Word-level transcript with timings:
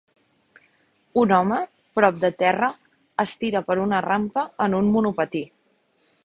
Un 1.23 1.33
home, 1.39 1.59
prop 1.99 2.17
de 2.23 2.31
terra, 2.39 2.69
es 3.25 3.35
tira 3.43 3.61
per 3.69 3.77
una 3.83 4.01
rampa 4.07 4.47
en 4.69 4.79
un 4.81 4.91
monopatí. 4.97 5.45